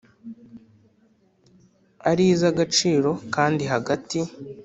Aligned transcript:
Ari 2.09 2.23
iz 2.33 2.41
agaciro 2.51 3.11
kandi 3.35 3.63
hagati 3.73 4.19